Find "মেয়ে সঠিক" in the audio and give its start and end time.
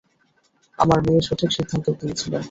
1.05-1.49